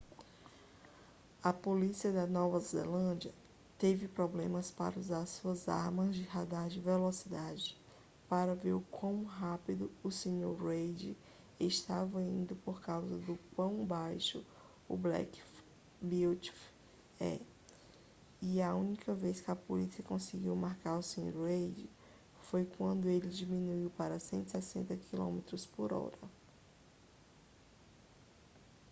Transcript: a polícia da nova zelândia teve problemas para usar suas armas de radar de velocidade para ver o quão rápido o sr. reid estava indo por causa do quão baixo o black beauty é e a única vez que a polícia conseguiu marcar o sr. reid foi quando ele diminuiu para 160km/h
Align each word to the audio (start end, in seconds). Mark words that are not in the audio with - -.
a 1.43 1.53
polícia 1.53 2.11
da 2.11 2.25
nova 2.25 2.57
zelândia 2.59 3.31
teve 3.77 4.07
problemas 4.07 4.71
para 4.71 4.99
usar 4.99 5.27
suas 5.27 5.69
armas 5.69 6.15
de 6.15 6.23
radar 6.23 6.67
de 6.69 6.79
velocidade 6.79 7.77
para 8.27 8.55
ver 8.55 8.73
o 8.73 8.81
quão 8.89 9.23
rápido 9.25 9.91
o 10.03 10.09
sr. 10.09 10.55
reid 10.59 11.15
estava 11.59 12.19
indo 12.19 12.55
por 12.55 12.81
causa 12.81 13.15
do 13.15 13.37
quão 13.55 13.85
baixo 13.85 14.43
o 14.89 14.97
black 14.97 15.39
beauty 16.01 16.51
é 17.19 17.39
e 18.41 18.59
a 18.59 18.73
única 18.73 19.13
vez 19.13 19.39
que 19.39 19.51
a 19.51 19.55
polícia 19.55 20.03
conseguiu 20.03 20.55
marcar 20.55 20.97
o 20.97 21.03
sr. 21.03 21.29
reid 21.45 21.87
foi 22.49 22.65
quando 22.65 23.07
ele 23.07 23.29
diminuiu 23.29 23.91
para 23.91 24.17
160km/h 24.17 26.17